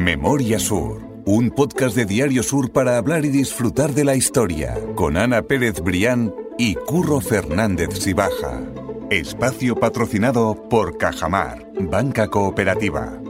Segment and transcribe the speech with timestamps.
[0.00, 5.18] Memoria Sur, un podcast de Diario Sur para hablar y disfrutar de la historia, con
[5.18, 8.62] Ana Pérez Brián y Curro Fernández Sibaja.
[9.10, 13.20] Espacio patrocinado por Cajamar, Banca Cooperativa.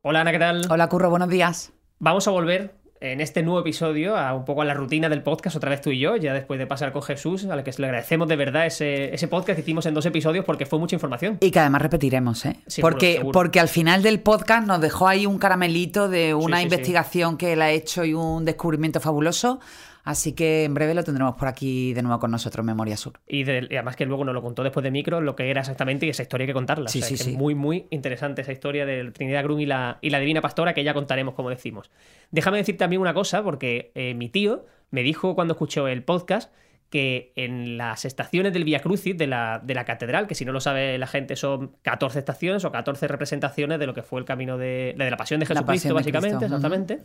[0.00, 0.62] Hola Ana, ¿qué tal?
[0.70, 1.74] Hola Curro, buenos días.
[1.98, 5.56] Vamos a volver en este nuevo episodio a un poco a la rutina del podcast,
[5.56, 8.28] otra vez tú y yo, ya después de pasar con Jesús, al que le agradecemos
[8.28, 11.38] de verdad ese, ese podcast que hicimos en dos episodios porque fue mucha información.
[11.40, 12.56] Y que además repetiremos, ¿eh?
[12.80, 13.32] Porque, seguro.
[13.32, 16.64] porque al final del podcast nos dejó ahí un caramelito de una sí, sí.
[16.64, 19.60] investigación que él ha hecho y un descubrimiento fabuloso.
[20.08, 23.20] Así que en breve lo tendremos por aquí de nuevo con nosotros, Memoria Sur.
[23.28, 25.60] Y, de- y además que luego nos lo contó después de micro lo que era
[25.60, 26.88] exactamente y esa historia hay que contarla.
[26.88, 27.30] Sí, O sea, sí, que sí.
[27.32, 30.72] Es muy, muy interesante esa historia de Trinidad Grun y la, y la Divina Pastora
[30.72, 31.90] que ya contaremos, como decimos.
[32.30, 36.50] Déjame decir también una cosa, porque eh, mi tío me dijo cuando escuchó el podcast
[36.90, 40.52] que en las estaciones del Via Crucis de la, de la catedral, que si no
[40.52, 44.24] lo sabe la gente son 14 estaciones o 14 representaciones de lo que fue el
[44.24, 46.98] camino de, de la pasión de Jesucristo, pasión de básicamente, Cristo, exactamente.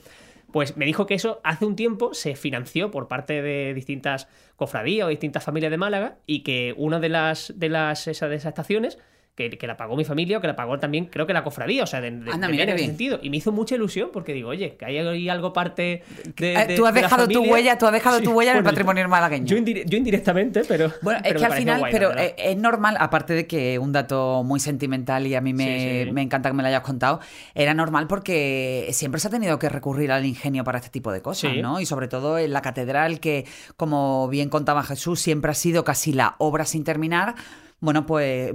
[0.52, 5.06] Pues me dijo que eso hace un tiempo se financió por parte de distintas cofradías
[5.08, 8.50] o distintas familias de Málaga y que una de las de las esa- de esas
[8.50, 9.00] estaciones
[9.36, 11.84] que, que la pagó mi familia o que la pagó también creo que la cofradía,
[11.84, 13.20] o sea, de, de- Anda, de mira en ese sentido.
[13.24, 16.04] Y me hizo mucha ilusión porque digo, oye, que hay ahí algo parte
[16.38, 16.54] de...
[16.54, 18.76] Eh, tú has dejado tu huella, tú has dejado Sí, tu huella en el bueno,
[18.76, 19.46] patrimonio malagueño.
[19.48, 20.92] Yo, indire- yo indirectamente, pero...
[21.02, 22.26] Bueno, pero es que al final, guay, pero verdad.
[22.26, 26.06] eh, es normal, aparte de que un dato muy sentimental y a mí me, Sí,
[26.06, 26.12] sí.
[26.12, 27.20] me encanta que me lo hayas contado,
[27.56, 31.22] era normal porque siempre se ha tenido que recurrir al ingenio para este tipo de
[31.22, 31.56] cosas.
[31.62, 31.80] ¿no?
[31.82, 33.46] Y sobre todo en la catedral, que
[33.78, 37.34] como bien contaba Jesús, siempre ha sido casi la obra sin terminar.
[37.84, 38.54] Bueno, pues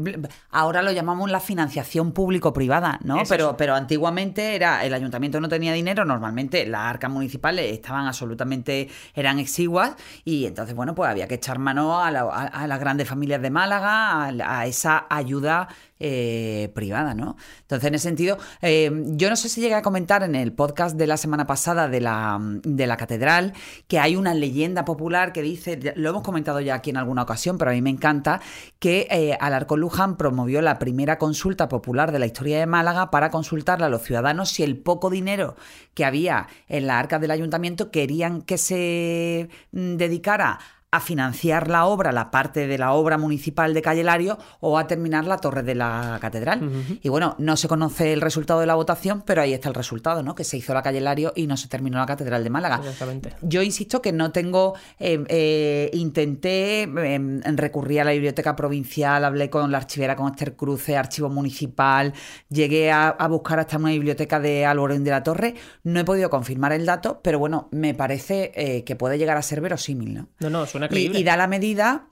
[0.51, 3.19] ahora lo llamamos la financiación público-privada, ¿no?
[3.29, 8.89] Pero, pero antiguamente era el ayuntamiento no tenía dinero, normalmente las arcas municipales estaban absolutamente,
[9.15, 12.81] eran exiguas y entonces, bueno, pues había que echar mano a, la- a- a las
[12.81, 15.69] grandes familias de Málaga, a, a esa ayuda
[16.01, 17.37] eh, privada, ¿no?
[17.63, 20.97] Entonces, en ese sentido, eh, yo no sé si llegué a comentar en el podcast
[20.97, 23.53] de la semana pasada de la, de la catedral
[23.87, 27.59] que hay una leyenda popular que dice, lo hemos comentado ya aquí en alguna ocasión,
[27.59, 28.41] pero a mí me encanta,
[28.79, 33.31] que eh, Alarcón Luján promovió la primera consulta popular de la historia de Málaga para
[33.31, 35.57] consultarle a los ciudadanos si el poco dinero
[35.95, 40.59] que había en la arca del ayuntamiento querían que se mm, dedicara
[40.91, 44.87] a financiar la obra, la parte de la obra municipal de Calle Lario o a
[44.87, 46.99] terminar la torre de la catedral.
[47.03, 50.23] Y bueno, no se conoce el resultado de la votación, pero ahí está el resultado,
[50.23, 50.35] ¿no?
[50.35, 52.77] Que se hizo la Calle Lario y no se terminó la catedral de Málaga.
[52.77, 53.35] Exactamente.
[53.43, 54.75] Yo insisto que no tengo.
[54.99, 60.57] eh, eh, intenté eh, recurrir a la biblioteca provincial, hablé con la archivera, con Esther
[60.57, 62.13] Cruce, archivo municipal,
[62.49, 65.55] llegué a, a buscar hasta una biblioteca de Alborén de la Torre.
[65.85, 69.43] No he podido confirmar el dato, pero bueno, me parece eh, que puede llegar a
[69.43, 70.29] ser verosímil, ¿no?
[70.41, 71.19] No, no, suena Y, creíble.
[71.21, 72.07] y da la medida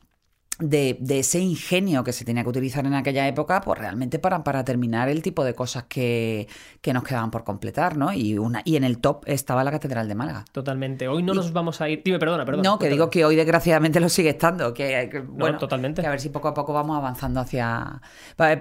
[0.59, 4.43] de, de ese ingenio que se tenía que utilizar en aquella época, pues realmente para,
[4.43, 6.49] para terminar el tipo de cosas que,
[6.81, 8.12] que nos quedaban por completar, ¿no?
[8.12, 10.45] Y, una, y en el top estaba la Catedral de Málaga.
[10.53, 11.09] Totalmente.
[11.09, 12.03] Hoy no nos vamos a ir...
[12.05, 12.69] Dime, perdona, perdona.
[12.69, 14.72] No, que digo que hoy desgraciadamente lo sigue estando.
[14.72, 16.00] Que, que, bueno, totalmente.
[16.00, 18.00] Que a ver si poco a poco vamos avanzando hacia.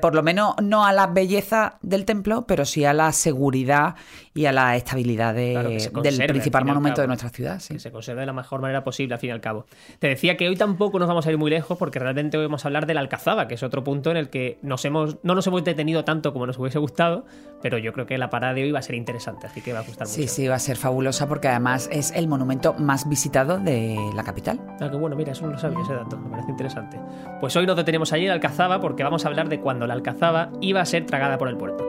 [0.01, 3.95] Por lo menos no a la belleza del templo, pero sí a la seguridad
[4.33, 7.59] y a la estabilidad de- Claro, del principal monumento de nuestra ciudad.
[7.59, 7.75] Sí.
[7.75, 9.65] que se conserve de la mejor manera posible al fin y al cabo.
[9.99, 12.65] Te decía que hoy tampoco nos vamos a ir muy lejos porque realmente hoy vamos
[12.65, 15.35] a hablar de la Alcazaba, que es otro punto en el que nos hemos, no
[15.35, 17.25] nos hemos detenido tanto como nos hubiese gustado,
[17.61, 19.79] pero yo creo que la parada de hoy va a ser interesante, así que va
[19.79, 20.33] a gustar Sí, mucho.
[20.33, 24.59] sí, va a ser fabulosa porque además es el monumento más visitado de la capital.
[24.81, 26.99] Ah, que bueno, mira, eso no lo sabía, ese dato, me parece interesante.
[27.39, 30.49] Pues hoy nos detenemos allí en Alcazaba porque vamos a hablar de cuando la Alcazaba
[30.61, 31.87] iba a ser tragada por el puerto.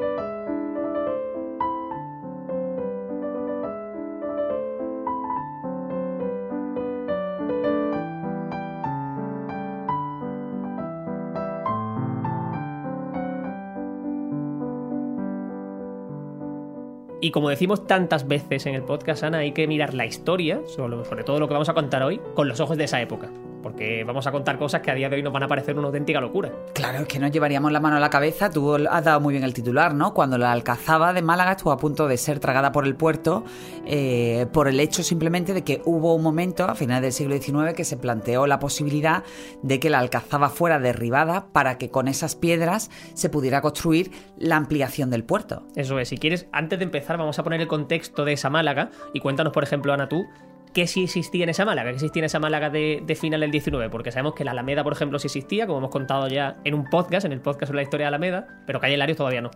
[17.26, 21.24] Y como decimos tantas veces en el podcast, Ana, hay que mirar la historia, sobre,
[21.24, 23.32] todo lo que vamos a contar hoy, con los ojos de esa época.
[23.66, 25.88] Porque vamos a contar cosas que a día de hoy nos van a parecer una
[25.88, 26.52] auténtica locura.
[26.72, 28.48] Claro, es que nos llevaríamos la mano a la cabeza.
[28.48, 30.14] Tú has dado muy bien el titular, ¿no?
[30.14, 33.42] Cuando la Alcazaba de Málaga estuvo a punto de ser tragada por el puerto,
[33.84, 37.74] eh, por el hecho simplemente de que hubo un momento, a finales del siglo XIX,
[37.74, 39.24] que se planteó la posibilidad
[39.62, 44.54] de que la Alcazaba fuera derribada para que con esas piedras se pudiera construir la
[44.54, 45.64] ampliación del puerto.
[45.74, 48.92] Eso es, si quieres, antes de empezar, vamos a poner el contexto de esa Málaga
[49.12, 50.24] y cuéntanos, por ejemplo, Ana, tú,
[50.76, 53.50] qué sí existía en esa Málaga, qué existía en esa Málaga de, de final del
[53.50, 56.74] 19, porque sabemos que la Alameda, por ejemplo, sí existía, como hemos contado ya en
[56.74, 59.50] un podcast, en el podcast sobre la historia de Alameda, pero Calle Larios todavía no.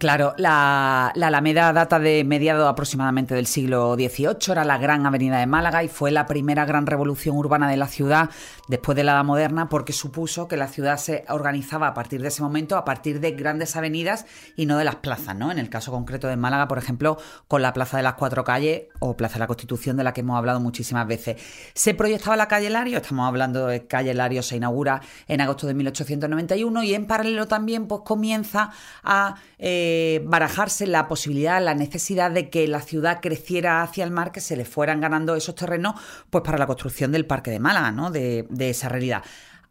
[0.00, 5.38] Claro, la, la, Alameda data de mediado aproximadamente del siglo XVIII, era la gran avenida
[5.38, 8.30] de Málaga y fue la primera gran revolución urbana de la ciudad
[8.66, 12.28] después de la Edad Moderna porque supuso que la ciudad se organizaba a partir de
[12.28, 14.24] ese momento, a partir de grandes avenidas
[14.56, 15.52] y no de las plazas, ¿no?
[15.52, 18.84] En el caso concreto de Málaga, por ejemplo, con la Plaza de las Cuatro Calles
[19.00, 21.36] o Plaza de la Constitución de la que hemos hablado muchísimas veces.
[21.74, 25.74] Se proyectaba la calle Lario, estamos hablando de calle Lario, se inaugura en agosto de
[25.74, 28.70] 1891 y en paralelo también pues comienza
[29.04, 29.34] a...
[29.62, 34.40] Eh, barajarse la posibilidad, la necesidad de que la ciudad creciera hacia el mar, que
[34.40, 38.10] se le fueran ganando esos terrenos, pues para la construcción del Parque de Málaga, ¿no?
[38.10, 39.22] de, esa realidad.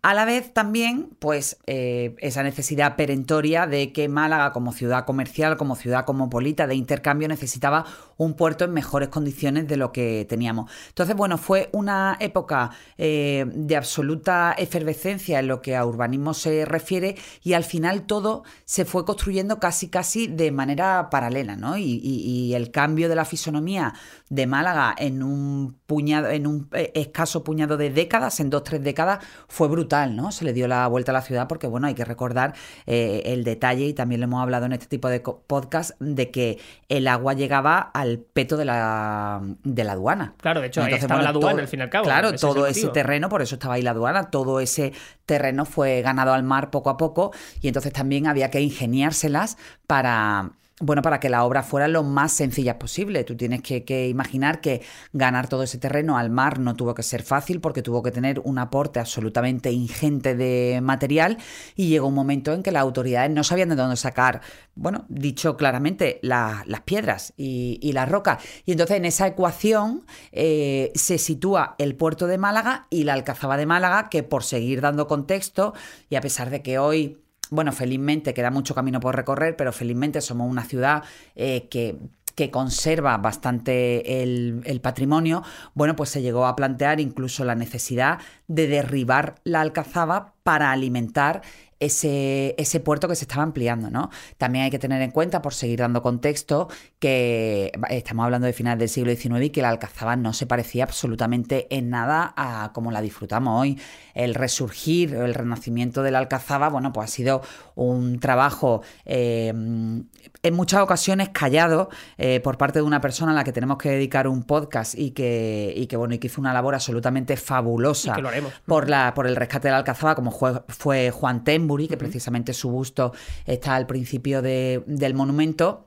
[0.04, 5.58] A la vez también, pues, eh, esa necesidad perentoria de que Málaga como ciudad comercial,
[5.58, 7.86] como ciudad cosmopolita de intercambio, necesitaba
[8.20, 10.70] un puerto en mejores condiciones de lo que teníamos.
[10.90, 16.66] Entonces, bueno, fue una época eh, de absoluta efervescencia en lo que a urbanismo se
[16.66, 21.78] refiere y al final todo se fue construyendo casi, casi de manera paralela, ¿no?
[21.78, 23.94] Y, el cambio de la fisonomía
[24.30, 28.84] de Málaga en un puñado, en un eh, escaso puñado de décadas, en dos, tres
[28.84, 30.32] décadas, fue brutal ¿no?
[30.32, 32.54] Se le dio la vuelta a la ciudad porque, bueno, hay que recordar
[32.86, 36.60] eh, el detalle, y también lo hemos hablado en este tipo de podcast, de que
[36.90, 40.34] el agua llegaba al peto de la, de la aduana.
[40.42, 42.06] Claro, de hecho, ahí estaba la aduana, al fin y al cabo.
[42.06, 44.94] Claro, todo ese terreno, por eso estaba ahí la aduana, todo ese
[45.26, 50.52] terreno fue ganado al mar poco a poco y entonces también había que ingeniárselas para
[50.80, 53.24] bueno, para que la obra fuera lo más sencilla posible.
[53.24, 54.82] Tú tienes que, imaginar que
[55.12, 58.40] ganar todo ese terreno al mar no tuvo que ser fácil porque tuvo que tener
[58.44, 61.38] un aporte absolutamente ingente de material
[61.76, 64.42] y llegó un momento en que las autoridades no sabían de dónde sacar,
[64.76, 68.40] bueno, dicho claramente, las piedras y, la roca.
[68.66, 73.58] Y entonces en esa ecuación eh, se sitúa el puerto de Málaga y la Alcazaba
[73.58, 75.74] de Málaga, que por seguir dando contexto,
[76.10, 77.18] y a pesar de que hoy
[77.50, 81.04] bueno, felizmente queda mucho camino por recorrer, pero felizmente somos una ciudad
[81.36, 81.98] eh, que
[82.40, 85.44] que conserva bastante el, el, patrimonio,
[85.74, 91.42] bueno, pues se llegó a plantear incluso la necesidad de derribar la alcazaba para alimentar
[91.80, 94.10] ese, ese puerto que se estaba ampliando, ¿no?
[94.38, 96.68] También hay que tener en cuenta, por seguir dando contexto,
[97.00, 100.84] que estamos hablando de finales del siglo XIX y que la Alcazaba no se parecía
[100.84, 103.80] absolutamente en nada a como la disfrutamos hoy.
[104.14, 107.42] El resurgir, el renacimiento de la Alcazaba, bueno, pues ha sido
[107.76, 113.44] un trabajo eh, en muchas ocasiones callado eh, por parte de una persona a la
[113.44, 116.54] que tenemos que dedicar un podcast y que, y que bueno, y que hizo una
[116.54, 118.18] labor absolutamente fabulosa
[118.66, 122.54] por, la, por el rescate de la Alcazaba, como fue, fue Juan Tem que precisamente
[122.54, 123.14] su busto
[123.46, 125.86] está al principio del monumento.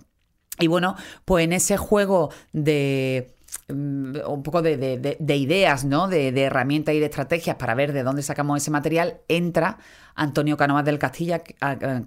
[0.58, 3.34] Y bueno, pues en ese juego de
[3.72, 6.08] un poco de, ideas, ¿no?
[6.08, 9.78] De, herramientas y de estrategias para ver de dónde sacamos ese material, entra
[10.14, 11.40] Antonio Cánovas del, Castillo,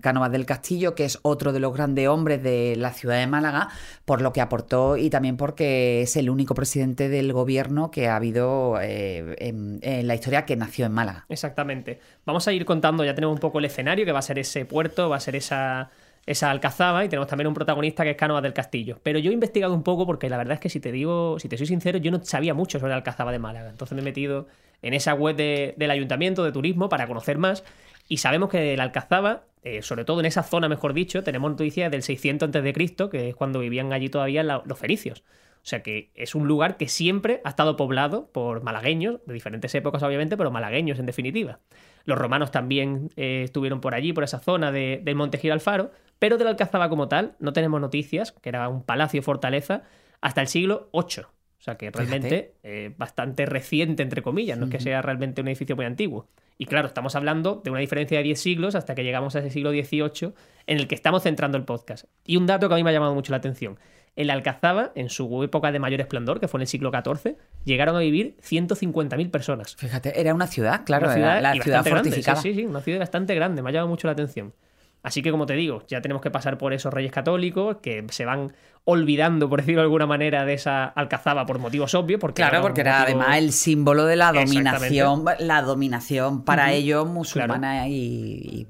[0.02, 3.70] Cánovas del Castillo, que es otro de los grandes hombres de la ciudad de Málaga,
[4.06, 8.16] por lo que aportó y también porque es el único presidente del gobierno que ha
[8.16, 11.26] habido eh, en, en, la historia que nació en Málaga.
[11.30, 12.00] Exactamente.
[12.26, 14.66] Vamos a ir contando, ya tenemos un poco el escenario, que va a ser ese
[14.66, 15.90] puerto, va a ser esa
[16.26, 19.00] esa alcazaba y tenemos también un protagonista que es Cánovas del Castillo.
[19.04, 21.48] Pero yo he investigado un poco porque la verdad es que si te digo, si
[21.48, 23.70] te soy sincero, yo no sabía mucho sobre alcazaba de Málaga.
[23.70, 24.48] Entonces me he metido
[24.82, 27.64] en esa web del ayuntamiento de turismo para conocer más
[28.08, 31.92] y sabemos que la alcazaba, eh, sobre todo en esa zona, mejor dicho, tenemos noticias
[31.92, 35.24] del 600 a.C., que es cuando vivían allí todavía los fenicios.
[35.66, 39.74] O sea que es un lugar que siempre ha estado poblado por malagueños, de diferentes
[39.74, 41.58] épocas obviamente, pero malagueños en definitiva.
[42.04, 45.90] Los romanos también eh, estuvieron por allí, por esa zona de, del Monte Giralfaro,
[46.20, 49.82] pero de la Alcazaba como tal no tenemos noticias, que era un palacio fortaleza,
[50.22, 51.24] hasta el siglo VIII.
[51.24, 55.48] O sea que realmente eh, bastante reciente, entre comillas, no es que sea realmente un
[55.48, 56.28] edificio muy antiguo.
[56.60, 59.50] Y claro, estamos hablando de una diferencia de 10 siglos hasta que llegamos a ese
[59.50, 60.34] siglo XVIII
[60.68, 62.06] en el que estamos centrando el podcast.
[62.24, 63.80] Y un dato que a mí me ha llamado mucho la atención.
[64.16, 67.36] En la Alcazaba, en su época de mayor esplendor, que fue en el siglo XIV,
[67.66, 69.76] llegaron a vivir 150.000 personas.
[69.76, 72.42] Fíjate, era una ciudad, claro, ciudad, la ciudad fortificada.
[72.42, 74.54] sí, sí, una ciudad bastante grande, me ha llamado mucho la atención.
[75.04, 78.26] Así que, como te digo, ya tenemos que pasar por esos reyes católicos que se
[78.26, 78.54] van
[78.86, 82.20] olvidando, por decirlo de alguna manera, de esa alcazaba por motivos obvios.
[82.20, 87.88] Porque claro, porque era además el símbolo de la dominación, la dominación para ellos musulmana
[87.90, 88.68] y,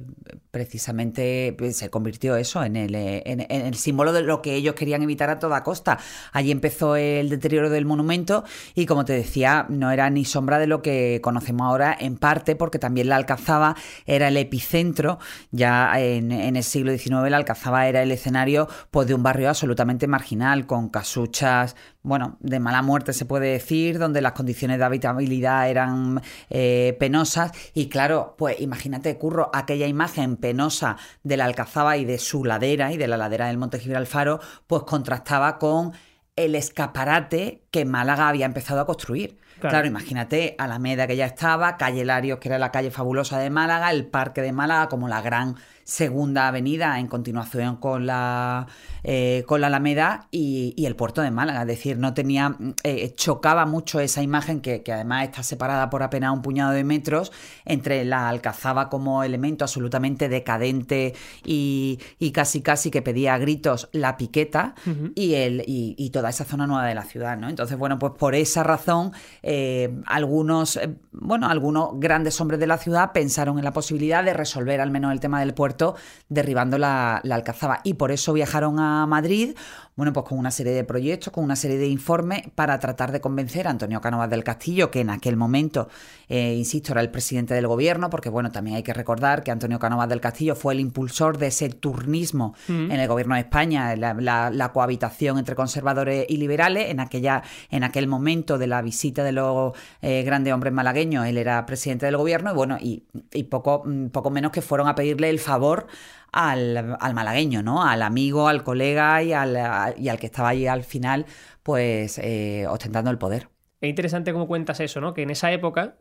[0.56, 5.04] precisamente pues, se convirtió eso en el, en, el símbolo de lo que ellos querían
[5.04, 6.00] evitar a toda costa.
[6.32, 10.68] Allí empezó el deterioro del monumento y como te decía, no era ni sombra de
[10.68, 15.20] lo que conocemos ahora, en parte porque también la Alcazaba era el epicentro,
[15.52, 20.05] ya en, el siglo XIX la Alcazaba era el escenario pues, de un barrio absolutamente
[20.08, 25.70] marginal, con casuchas, bueno, de mala muerte se puede decir, donde las condiciones de habitabilidad
[25.70, 32.06] eran eh, penosas y claro, pues imagínate, Curro, aquella imagen penosa de la Alcazaba y
[32.06, 35.94] de su ladera y de la ladera del Monte Gibralfaro, pues contrastaba con
[36.36, 39.38] el escaparate que Málaga había empezado a construir.
[39.60, 39.88] Claro.
[39.88, 44.06] imagínate Alameda que ya estaba, Calle Larios, que era la calle fabulosa de Málaga, el
[44.06, 45.56] Parque de Málaga como la gran
[45.86, 48.66] segunda avenida en continuación con la,
[49.04, 51.62] eh, con la Alameda y, el puerto de Málaga.
[51.62, 56.34] Es decir, no tenía, eh, chocaba mucho esa imagen que, además está separada por apenas
[56.34, 57.32] un puñado de metros
[57.66, 61.14] entre la Alcazaba como elemento absolutamente decadente
[61.46, 62.00] y,
[62.34, 64.74] casi casi que pedía a gritos la piqueta
[65.14, 67.38] y, el, y, toda esa zona nueva de la ciudad.
[67.38, 67.48] ¿no?
[67.48, 69.12] Entonces, bueno, pues por esa razón,
[69.44, 70.80] eh, algunos,
[71.22, 75.12] bueno, algunos grandes hombres de la ciudad pensaron en la posibilidad de resolver al menos
[75.12, 75.96] el tema del puerto
[76.30, 77.82] derribando la, Alcazaba.
[77.84, 79.56] Y por eso viajaron a Madrid,
[79.96, 83.22] bueno, pues con una serie de proyectos, con una serie de informes para tratar de
[83.22, 85.90] convencer a Antonio Cánovas del Castillo, que en aquel momento,
[86.30, 89.80] eh, insisto, era el presidente del gobierno, porque bueno, también hay que recordar que Antonio
[89.80, 92.92] Cánovas del Castillo fue el impulsor de ese turnismo mm.
[92.92, 96.90] en el gobierno de España, la, cohabitación entre conservadores y liberales.
[96.90, 101.38] En, aquella, en aquel momento de la visita de los eh, grandes hombres malagueños, él
[101.38, 103.04] era presidente del gobierno y bueno, y,
[103.44, 105.88] poco, mm, poco menos que fueron a pedirle el favor
[106.32, 107.84] al, malagueño, ¿no?
[107.84, 111.26] Al amigo, al colega y al, y al que estaba ahí al final,
[111.64, 113.50] pues eh, ostentando el poder.
[113.82, 115.14] Es interesante cómo cuentas eso, ¿no?
[115.14, 115.96] Que en esa época,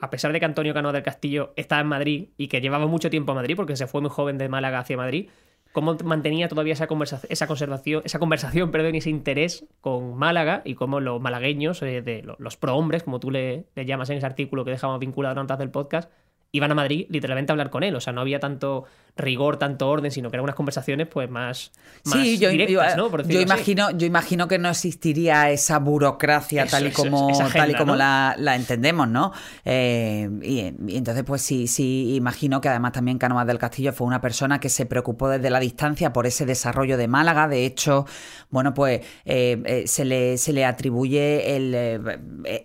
[0.00, 3.08] a pesar de que Antonio Cano del Castillo estaba en Madrid y que llevaba mucho
[3.08, 5.28] tiempo a Madrid, porque se fue muy joven de Málaga hacia Madrid,
[5.72, 10.62] cómo mantenía todavía esa conversación, esa conservación, esa conversación, perdón, y ese interés con Málaga
[10.64, 14.26] y cómo los malagueños, eh, de los prohombres, como tú le, le, llamas en ese
[14.26, 16.10] artículo que dejamos vinculado antes del podcast,
[16.52, 17.94] iban a Madrid literalmente a hablar con él.
[17.94, 18.84] O sea, no había tanto
[19.16, 21.72] rigor, tanto orden, sino que eran unas conversaciones pues más,
[22.04, 23.10] sí, yo, directas, ¿no?
[23.24, 27.96] yo imagino, yo imagino que no existiría esa burocracia tal y como, tal y como
[27.96, 29.32] la, entendemos, ¿no?
[29.64, 34.20] Eh, y, entonces, pues sí, sí, imagino que además también Cánovas del Castillo fue una
[34.20, 37.48] persona que se preocupó desde la distancia por ese desarrollo de Málaga.
[37.48, 38.06] De hecho,
[38.50, 41.74] bueno, pues eh, eh, se, le, se le atribuye el,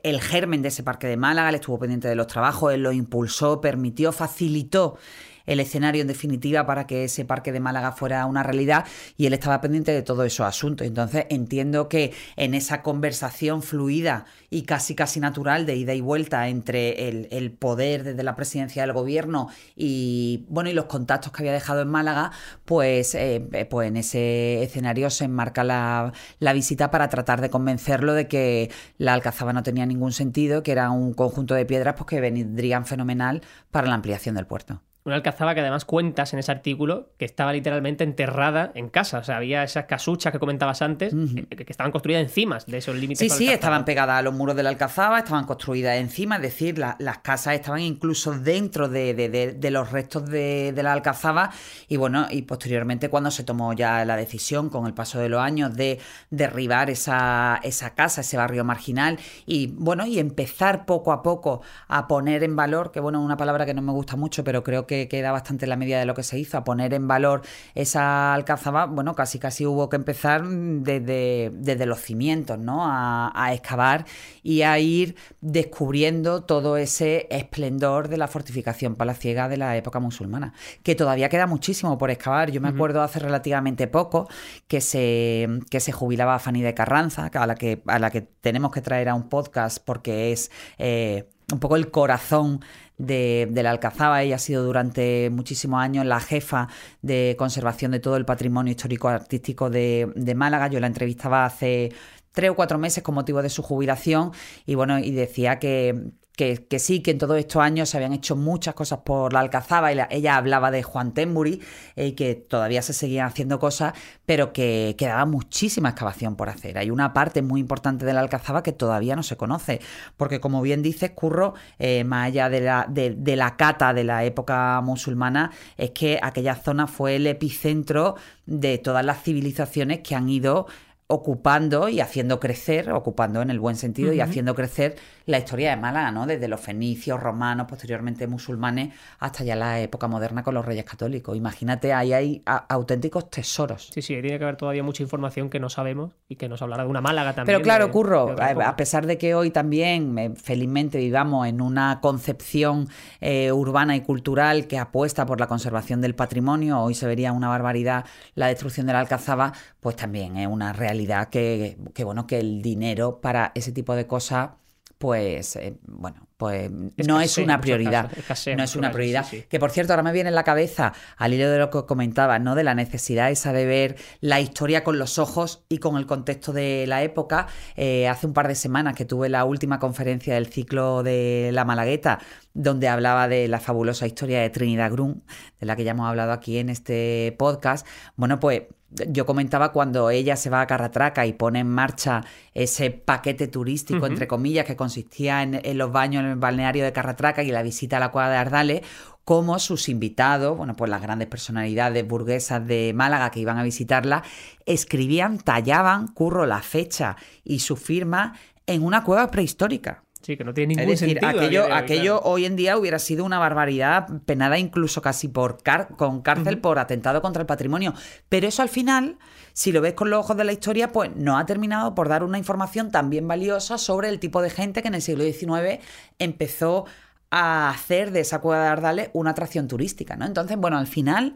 [0.04, 2.92] el germen de ese parque de Málaga, él estuvo pendiente de los trabajos, él lo
[2.92, 4.98] impulsó, permitió, facilitó
[5.46, 8.86] el escenario en definitiva para que ese parque de Málaga fuera una realidad
[9.18, 10.88] y él estaba pendiente de todos esos asuntos.
[10.88, 16.48] Entonces entiendo que en esa conversación fluida y casi casi natural de ida y vuelta
[16.48, 21.54] entre el, poder desde la presidencia del gobierno y bueno y los contactos que había
[21.54, 22.32] dejado en Málaga,
[22.66, 28.14] pues, eh, pues en ese escenario se enmarca la, la visita para tratar de convencerlo
[28.14, 32.08] de que la Alcazaba no tenía ningún sentido, que era un conjunto de piedras pues,
[32.08, 34.82] que vendrían fenomenal para la ampliación del puerto.
[35.06, 39.20] Una alcazaba que además cuentas en ese artículo que estaba literalmente enterrada en casa.
[39.20, 42.96] O sea, había esas casuchas que comentabas antes eh, que, estaban construidas encima de esos
[42.96, 43.20] límites.
[43.20, 46.80] Sí, sí, estaban pegadas a los muros de la alcazaba, estaban construidas encima, es decir,
[46.80, 51.52] las casas estaban incluso dentro de, los restos de, la alcazaba.
[51.88, 55.40] Y bueno, y posteriormente cuando se tomó ya la decisión, con el paso de los
[55.40, 56.00] años, de
[56.32, 62.08] derribar esa, esa casa, ese barrio marginal, y bueno, y empezar poco a poco a
[62.08, 64.95] poner en valor, que bueno, una palabra que no me gusta mucho, pero creo que
[65.10, 67.42] queda bastante en la medida de lo que se hizo, a poner en valor
[67.74, 72.84] esa alcazaba, bueno, casi casi hubo que empezar desde, desde los cimientos, ¿no?
[72.86, 74.06] A, excavar
[74.44, 80.54] y a ir descubriendo todo ese esplendor de la fortificación palaciega de la época musulmana,
[80.84, 82.52] que todavía queda muchísimo por excavar.
[82.52, 84.28] Yo me acuerdo hace relativamente poco
[84.68, 88.72] que se, que se jubilaba Fanny de Carranza, a la que, a la que tenemos
[88.72, 92.62] que traer a un podcast porque es eh, un poco el corazón
[92.98, 94.24] de, la Alcazaba.
[94.24, 96.68] Ella ha sido durante muchísimos años la jefa
[97.02, 100.68] de conservación de todo el patrimonio histórico-artístico de, de Málaga.
[100.68, 101.92] Yo la entrevistaba hace
[102.32, 104.32] tres o cuatro meses con motivo de su jubilación
[104.66, 108.36] y bueno, y decía que, que, sí, que en todos estos años se habían hecho
[108.36, 109.94] muchas cosas por la Alcazaba.
[109.94, 111.62] Y ella hablaba de Juan Tembury
[111.96, 113.94] y eh, que todavía se seguían haciendo cosas,
[114.26, 116.78] pero que quedaba muchísima excavación por hacer.
[116.78, 119.80] Hay una parte muy importante de la Alcazaba que todavía no se conoce,
[120.18, 124.24] porque como bien dices, Curro, eh, más allá de la, de la cata de la
[124.26, 128.16] época musulmana, es que aquella zona fue el epicentro
[128.46, 130.68] de todas las civilizaciones que han ido
[131.08, 134.96] ocupando y haciendo crecer, ocupando en el buen sentido y haciendo crecer
[135.28, 136.26] la historia de Málaga, ¿no?
[136.26, 141.38] Desde los fenicios, romanos, posteriormente musulmanes, hasta ya la época moderna con los reyes católicos.
[141.38, 143.90] Imagínate, ahí hay auténticos tesoros.
[143.94, 146.84] Sí, sí, tiene que haber todavía mucha información que no sabemos y que nos hablará
[146.84, 147.58] de una Málaga también.
[147.58, 152.90] Pero claro, Curro, a pesar de que hoy también, felizmente, vivamos en una concepción
[153.22, 157.48] eh, urbana y cultural que apuesta por la conservación del patrimonio, hoy se vería una
[157.48, 160.95] barbaridad la destrucción de la Alcazaba, pues también es una realidad
[161.30, 164.52] que, bueno, que el dinero para ese tipo de cosas,
[164.98, 168.12] pues, eh, bueno, pues no es una prioridad.
[168.58, 169.26] no es una prioridad.
[169.50, 172.40] Que por cierto, ahora me viene en la cabeza, al hilo de lo que comentaba,
[172.40, 172.56] ¿no?
[172.56, 176.52] De la necesidad esa de ver la historia con los ojos y con el contexto
[176.52, 177.48] de la época.
[177.76, 181.64] Eh, hace un par de semanas que tuve la última conferencia del ciclo de la
[181.64, 182.20] Malagueta,
[182.54, 185.24] donde hablaba de la fabulosa historia de Trinidad Grun,
[185.60, 187.88] de la que ya hemos hablado aquí en este podcast.
[188.18, 188.64] Bueno, pues
[189.10, 192.24] yo comentaba cuando ella se va a Carratraca y pone en marcha
[192.54, 197.44] ese paquete turístico, entre comillas, que consistía en, los baños en el balneario de Carratraca
[197.44, 198.82] y la visita a la cueva de Ardales,
[199.26, 204.24] como sus invitados, bueno, pues las grandes personalidades burguesas de Málaga que iban a visitarla,
[204.66, 208.34] escribían, tallaban, curro la fecha y su firma
[208.68, 210.05] en una cueva prehistórica.
[210.26, 211.40] Sí, que no tiene ningún es decir, sentido.
[211.40, 215.60] Aquello, aquello hoy en día hubiera sido una barbaridad, penada incluso casi por
[215.98, 217.94] con cárcel por atentado contra el patrimonio.
[218.28, 219.20] Pero eso al final,
[219.54, 222.24] si lo ves con los ojos de la historia, pues no ha terminado por dar
[222.24, 225.80] una información también valiosa sobre el tipo de gente que en el siglo XIX
[226.18, 226.86] empezó
[227.30, 230.26] a hacer de esa cueva de Ardales una atracción turística, ¿no?
[230.26, 231.36] Entonces, bueno, al final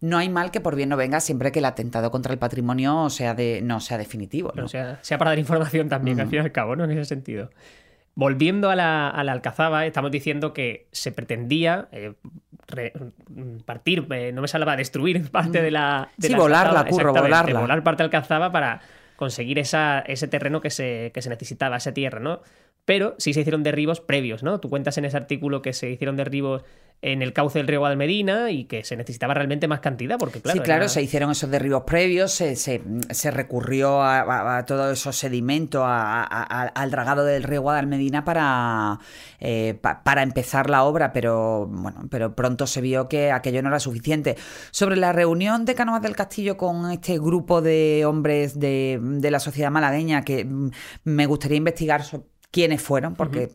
[0.00, 3.10] no hay mal que por bien no venga siempre que el atentado contra el patrimonio
[3.10, 4.50] sea de, no sea definitivo.
[4.56, 4.66] ¿no?
[4.66, 6.84] sea, sea para dar información también, al fin y al cabo, ¿no?
[6.84, 7.50] En ese sentido.
[8.14, 12.14] Volviendo a la, Alcazaba, estamos diciendo que se pretendía eh,
[13.64, 16.08] partir, eh, no me salva, destruir parte de la.
[16.16, 17.60] De sí, volarla, curro, volarla.
[17.60, 18.80] Volar parte de Alcazaba para
[19.16, 22.40] conseguir esa, ese terreno que se, que se necesitaba, esa tierra, ¿no?
[22.84, 24.60] Pero sí se hicieron derribos previos, ¿no?
[24.60, 26.62] Tú cuentas en ese artículo que se hicieron derribos
[27.04, 30.58] en el cauce del río Guadalmedina y que se necesitaba realmente más cantidad, porque claro...
[30.58, 36.90] Sí, claro, se hicieron esos derribos previos, se, se, recurrió a, todo esos sedimentos, al
[36.90, 39.00] dragado del río Guadalmedina para,
[39.38, 43.80] eh, para empezar la obra, pero bueno, pero pronto se vio que aquello no era
[43.80, 44.36] suficiente.
[44.70, 49.40] Sobre la reunión de Cánovas del Castillo con este grupo de hombres de, de la
[49.40, 50.70] sociedad malagueña, que mm,
[51.04, 52.02] me gustaría investigar
[52.54, 53.50] quiénes fueron, porque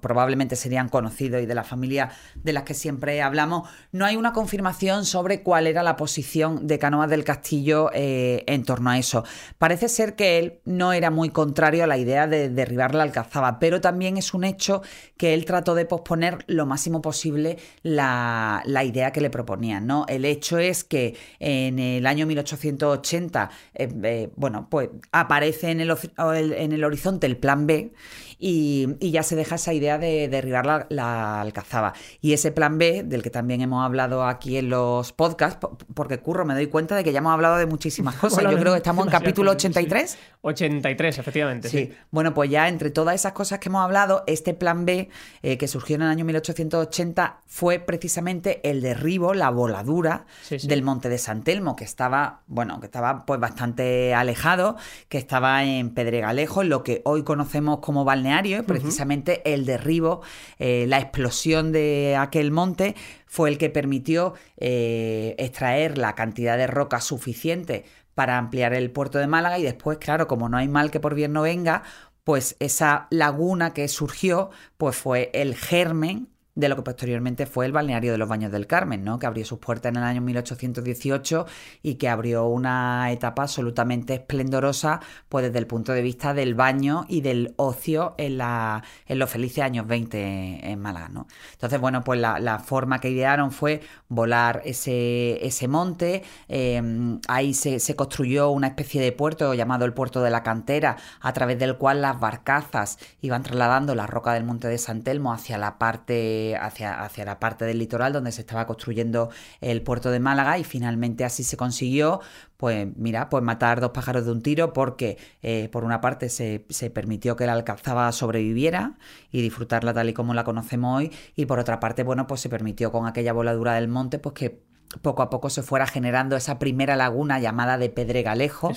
[0.00, 4.32] probablemente serían conocidos y de la familia de las que siempre hablamos, no hay una
[4.32, 9.24] confirmación sobre cuál era la posición de Canoas del Castillo eh, en torno a eso.
[9.58, 13.58] Parece ser que él no era muy contrario a la idea de derribar la Alcazaba,
[13.58, 14.80] pero también es un hecho
[15.18, 19.86] que él trató de posponer lo máximo posible la, idea que le proponían.
[19.86, 20.06] ¿no?
[20.08, 25.94] El hecho es que en el año 1880, eh, eh, bueno, pues aparece en el,
[26.16, 27.92] en el horizonte el plan B
[28.40, 31.92] y, ya se deja esa idea de derribar la, alcazaba.
[32.22, 36.46] Y ese plan B, del que también hemos hablado aquí en los podcasts, porque curro,
[36.46, 38.42] me doy cuenta de que ya hemos hablado de muchísimas cosas.
[38.42, 40.18] Yo creo que estamos en capítulo 83.
[40.40, 41.68] 83, efectivamente.
[41.68, 41.92] Sí.
[42.10, 45.10] Bueno, pues ya entre todas esas cosas que hemos hablado, este plan B,
[45.42, 51.10] eh, que surgió en el año 1880, fue precisamente el derribo, la voladura del monte
[51.10, 54.76] de San Telmo, que estaba, bueno, que estaba pues bastante alejado,
[55.10, 58.29] que estaba en Pedregalejo, en lo que hoy conocemos como balneario
[58.66, 60.22] precisamente el derribo,
[60.58, 62.94] eh, la explosión de aquel monte
[63.26, 69.18] fue el que permitió eh, extraer la cantidad de roca suficiente para ampliar el puerto
[69.18, 71.82] de Málaga y después, claro, como no hay mal que por bien no venga,
[72.24, 77.72] pues esa laguna que surgió, pues fue el germen de lo que posteriormente fue el
[77.72, 79.18] balneario de los Baños del Carmen, ¿no?
[79.18, 81.46] que abrió sus puertas en el año 1818
[81.82, 87.06] y que abrió una etapa absolutamente esplendorosa pues desde el punto de vista del baño
[87.08, 91.08] y del ocio en, la, en los felices años 20 en Málaga.
[91.08, 91.26] ¿no?
[91.52, 97.80] Entonces, bueno, pues la, forma que idearon fue volar ese, ese monte, em, ahí se,
[97.80, 101.76] se, construyó una especie de puerto llamado el puerto de la cantera, a través del
[101.76, 106.39] cual las barcazas iban trasladando la roca del monte de San Telmo hacia la parte
[106.60, 110.64] hacia, hacia la parte del litoral donde se estaba construyendo el puerto de Málaga y
[110.64, 112.20] finalmente así se consiguió,
[112.56, 116.66] pues mira, pues matar dos pájaros de un tiro porque eh, por una parte se,
[116.68, 118.98] se, permitió que la Alcazaba sobreviviera
[119.30, 122.48] y disfrutarla tal y como la conocemos hoy y por otra parte, bueno, pues se
[122.48, 124.69] permitió con aquella voladura del monte pues que
[125.02, 128.72] poco a poco se fuera generando esa primera laguna llamada de Pedregalejo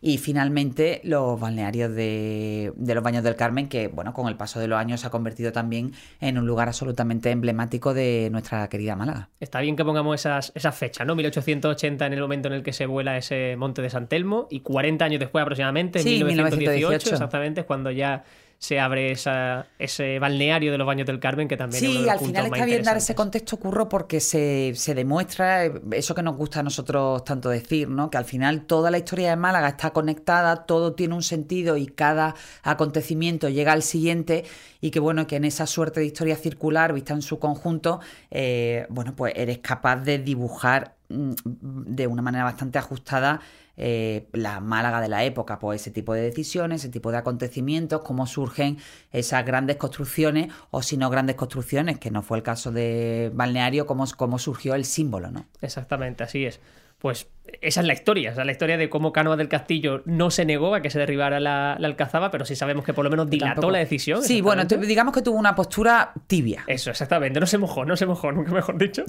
[0.00, 4.68] y finalmente los balnearios de, los Baños del Carmen que bueno con el paso de
[4.68, 9.30] los años se ha convertido también en un lugar absolutamente emblemático de nuestra querida Málaga.
[9.40, 11.14] Está bien que pongamos esas, esas fechas, ¿no?
[11.14, 14.60] 1880 en el momento en el que se vuela ese monte de San Telmo y
[14.60, 18.24] 40 años después aproximadamente, en 1918 exactamente, es cuando ya
[18.64, 22.10] se abre esa, ese balneario de los baños del Carmen, que también sí, es uno
[22.12, 26.34] al final está bien dar ese contexto curro porque se, se, demuestra eso que nos
[26.34, 28.08] gusta a nosotros tanto decir, ¿no?
[28.08, 31.86] Que al final toda la historia de Málaga está conectada, todo tiene un sentido y
[31.88, 34.44] cada acontecimiento llega al siguiente
[34.80, 38.00] y que bueno, que en esa suerte de historia circular vista en su conjunto,
[38.30, 43.42] eh, bueno, pues eres capaz de dibujar mm, de una manera bastante ajustada
[43.76, 48.02] eh, la Málaga de la época, pues ese tipo de decisiones, ese tipo de acontecimientos,
[48.02, 48.78] cómo surgen
[49.12, 53.86] esas grandes construcciones, o si no grandes construcciones, que no fue el caso de Balneario,
[53.86, 55.46] cómo, cómo surgió el símbolo, ¿no?
[55.60, 56.60] Exactamente, así es.
[57.04, 57.28] Pues
[57.60, 60.46] esa es la historia, esa es la historia de cómo Cánovas del Castillo no se
[60.46, 63.28] negó a que se derribara la, la Alcazaba, pero sí sabemos que por lo menos
[63.28, 64.22] dilató Tampoco- la decisión.
[64.22, 66.64] Sí, bueno, digamos que tuvo una postura tibia.
[66.66, 67.38] Eso, exactamente.
[67.40, 69.04] No se mojó, no se mojó, nunca mejor dicho,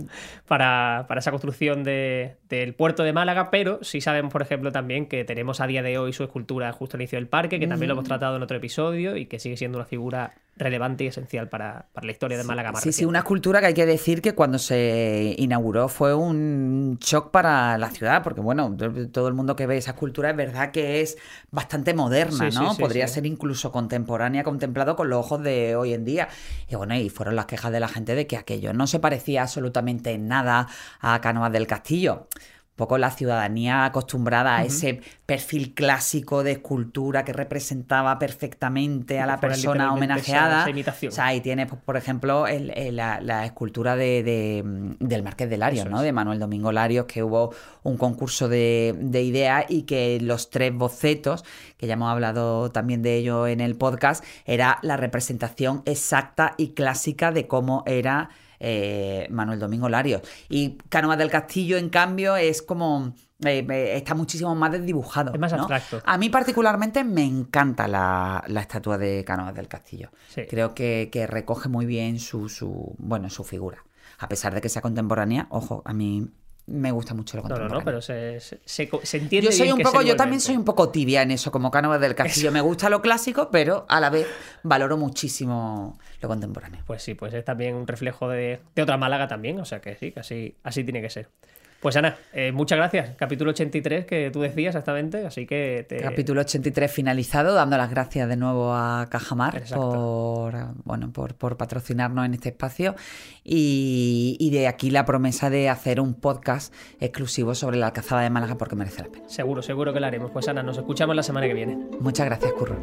[0.45, 5.05] para, para esa construcción de- del puerto de Málaga, pero sí sabemos, por ejemplo, también
[5.05, 7.87] que tenemos a día de hoy su escultura justo al inicio del parque, que también
[7.87, 11.49] lo hemos tratado en otro episodio y que sigue siendo una figura relevante y esencial
[11.49, 14.21] para, para la historia de Málaga más Sí, sí, una escultura que hay que decir
[14.21, 19.33] que cuando se inauguró fue un shock para la ciudad, porque bueno, to- todo el
[19.33, 21.17] mundo que ve esa escultura es verdad que es
[21.51, 22.69] bastante moderna, Sí, ¿no?
[22.69, 26.29] sí, sí, Podría ser incluso contemporánea, contemplado con los ojos de hoy en día.
[26.69, 29.41] Y bueno, y fueron las quejas de la gente de que aquello no se parecía
[29.41, 30.67] absolutamente en nada
[31.01, 32.27] a Cánovas del Castillo.
[32.75, 39.25] Un poco la ciudadanía acostumbrada a ese perfil clásico de escultura que representaba perfectamente a
[39.25, 40.69] la persona esa- homenajeada.
[40.69, 40.91] esa.
[41.07, 44.61] O sea, ahí tienes, pues, por ejemplo, el- el- la, la escultura de, de,
[44.99, 45.99] del Marqués de Larios, Eso ¿no?
[45.99, 46.03] es.
[46.03, 50.73] De Manuel Domingo Larios, que hubo un concurso de, de ideas y que los tres
[50.73, 51.45] bocetos,
[51.77, 56.71] que ya hemos hablado también de ello en el podcast, era la representación exacta y
[56.73, 60.21] clásica de cómo era eh, Manuel Domingo Larios.
[60.49, 63.13] Y Cánovas del Castillo, en cambio, es como...
[63.43, 65.33] eh, está muchísimo más desdibujado.
[65.33, 65.59] Es más ¿no?
[65.59, 66.01] abstracto.
[66.05, 70.11] A mí particularmente me encanta la, la estatua de Cánovas del Castillo.
[70.29, 70.43] Sí.
[70.49, 73.83] Creo que, que recoge muy bien su, su, bueno, su figura.
[74.17, 76.29] A pesar de que sea contemporánea, ojo, a mí
[76.67, 77.79] me gusta mucho lo No, no, contemporáneo.
[77.79, 80.57] no, pero se, se, se- se entiende yo soy bien un poco, yo también soy
[80.57, 82.51] un poco tibia en eso, como Cánovas del Castillo.
[82.51, 84.27] Me gusta lo clásico, pero a la vez
[84.63, 86.81] valoro muchísimo lo contemporáneo.
[86.87, 89.95] Pues sí, pues es también un reflejo de, de otra Málaga también, o sea que
[89.95, 91.29] sí, que así, así tiene que ser.
[91.79, 93.11] Pues Ana, eh, muchas gracias.
[93.15, 95.97] Capítulo 83 que tú decías exactamente, así que te...
[95.97, 99.89] Capítulo 83 finalizado, dando las gracias de nuevo a Cajamar Exacto.
[99.89, 102.95] por, bueno, por, por patrocinarnos en este espacio
[103.43, 108.29] y, y de aquí la promesa de hacer un podcast exclusivo sobre la Alcazaba de
[108.29, 109.29] Málaga porque merece la pena.
[109.29, 110.31] Seguro, seguro que lo haremos.
[110.31, 111.77] Pues Ana, nos escuchamos la semana que viene.
[111.99, 112.77] Muchas gracias, Curro.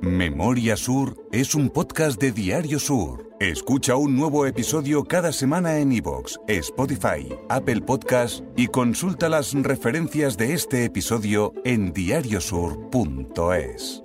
[0.00, 3.27] Memoria Sur es un podcast de Diario Sur.
[3.40, 10.36] Escucha un nuevo episodio cada semana en iVoox, Spotify, Apple Podcast y consulta las referencias
[10.36, 14.02] de este episodio en diariosur.es.